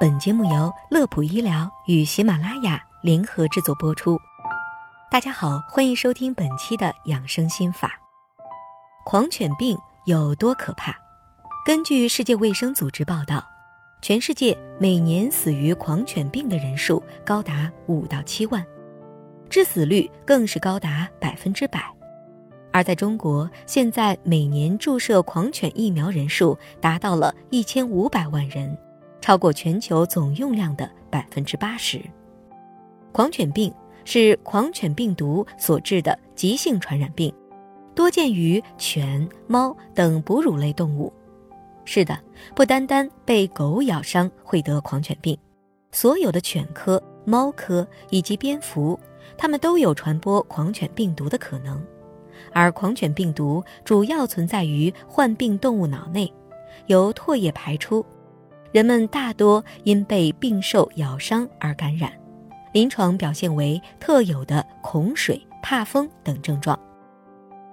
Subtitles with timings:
[0.00, 4.16] 本节目由乐普医疗与喜马拉雅联合制作播出。
[5.10, 7.98] 大家好，欢迎收听本期的养生心法。
[9.04, 10.94] 狂犬病有多可怕？
[11.66, 13.44] 根据世界卫生组织报道，
[14.00, 18.64] 全世界每年死于狂犬病的人数高达五到七万，
[19.50, 21.84] 致死率更是高达百分之百。
[22.72, 28.78] 而在中国，现在每年注射狂犬疫苗人数达到了一千五百万人。
[29.28, 32.00] 超过全球总用量的百分之八十。
[33.12, 33.70] 狂犬病
[34.06, 37.30] 是狂犬病毒所致的急性传染病，
[37.94, 41.12] 多见于犬、猫等哺乳类动物。
[41.84, 42.18] 是的，
[42.54, 45.36] 不单单被狗咬伤会得狂犬病，
[45.92, 48.98] 所有的犬科、猫科以及蝙蝠，
[49.36, 51.78] 它们都有传播狂犬病毒的可能。
[52.54, 56.32] 而狂犬病毒主要存在于患病动物脑内，
[56.86, 58.02] 由唾液排出。
[58.70, 62.12] 人们大多因被病兽咬伤而感染，
[62.72, 66.78] 临床表现为特有的恐水、怕风等症状。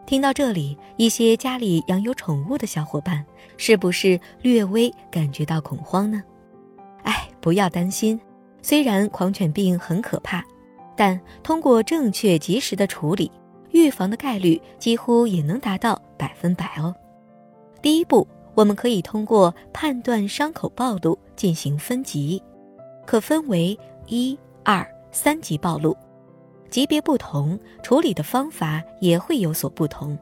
[0.06, 3.26] 听到这里，一些家里养有宠物的小伙伴
[3.58, 6.24] 是不是略微感觉到恐慌呢？
[7.04, 8.20] 哎，不要担心，
[8.62, 10.44] 虽然狂犬病很可怕，
[10.96, 13.30] 但通过正确及时的处理，
[13.72, 16.96] 预防的概率几乎也能达到百分百哦。
[17.82, 18.26] 第一步。
[18.56, 22.42] 我们可以通过判断伤口暴露进行分级，
[23.06, 25.96] 可分为一、二、三级暴露，
[26.70, 30.18] 级别不同，处理的方法也会有所不同。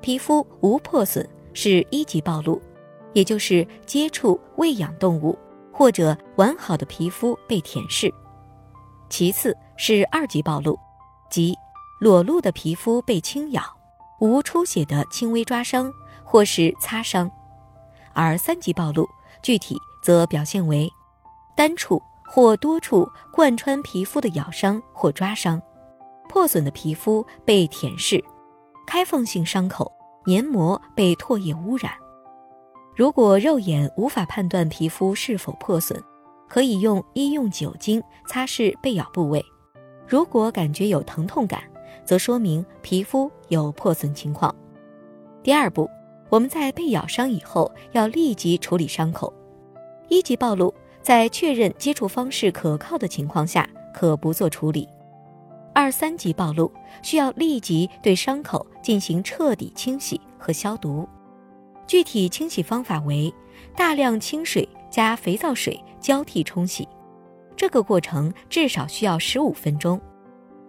[0.00, 2.60] 皮肤无破损是一级暴露，
[3.12, 5.38] 也就是接触喂养动物
[5.70, 8.10] 或者完好的皮肤被舔舐；
[9.10, 10.78] 其次是二级暴露，
[11.30, 11.54] 即
[12.00, 13.62] 裸露的皮肤被轻咬，
[14.20, 15.92] 无出血的轻微抓伤
[16.24, 17.30] 或是擦伤。
[18.14, 19.08] 而三级暴露，
[19.42, 20.90] 具体则表现为
[21.56, 25.60] 单处或多处贯穿皮肤的咬伤或抓伤，
[26.28, 28.22] 破损的皮肤被舔舐，
[28.86, 29.90] 开放性伤口
[30.24, 31.92] 黏膜被唾液污染。
[32.94, 36.02] 如果肉眼无法判断皮肤是否破损，
[36.48, 39.44] 可以用医用酒精擦拭被咬部位。
[40.06, 41.62] 如果感觉有疼痛感，
[42.04, 44.54] 则说明皮肤有破损情况。
[45.42, 45.88] 第二步。
[46.32, 49.30] 我们在被咬伤以后，要立即处理伤口。
[50.08, 50.72] 一级暴露，
[51.02, 54.88] 在确认接触方式可靠的情况下，可不做处理。
[55.74, 56.72] 二三级暴露，
[57.02, 61.06] 需要立即对伤口进行彻底清洗和消毒。
[61.86, 63.30] 具体清洗方法为：
[63.76, 66.88] 大量清水加肥皂水交替冲洗，
[67.54, 70.00] 这个过程至少需要十五分钟。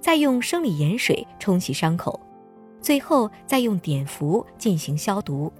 [0.02, 2.20] 再用生理盐水冲洗伤口。
[2.84, 5.52] 最后再用碘伏进行消毒，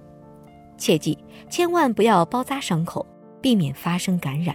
[0.76, 1.18] 切记
[1.48, 3.04] 千万不要包扎伤口，
[3.40, 4.54] 避免发生感染。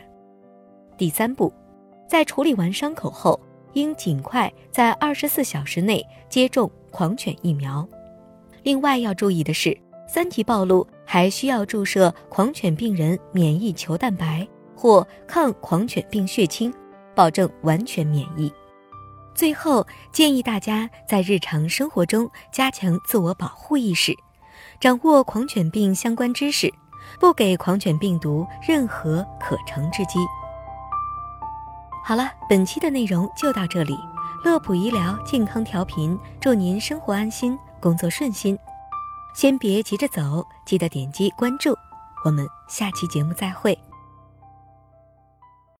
[0.95, 1.51] 第三步，
[2.07, 3.39] 在处理完伤口后，
[3.73, 7.85] 应尽快在二十四小时内接种狂犬疫苗。
[8.61, 9.75] 另外要注意的是，
[10.07, 16.71] 三级暴露还需要注射狂犬病人免疫球蛋白或抗狂犬病血清，
[17.15, 18.53] 保证完全免疫。
[19.39, 24.13] 最后建议大家在日常生活中加强自我保护意识，
[24.81, 26.69] 掌握狂犬病相关知识，
[27.21, 30.19] 不给狂犬病毒任何可乘之机。
[32.03, 33.97] 好了，本期的内容就到这里。
[34.43, 38.59] 乐普医疗健康调频，祝您生活安心，工作顺心。
[39.33, 41.73] 先别急着走，记得点击关注。
[42.25, 43.79] 我们下期节目再会。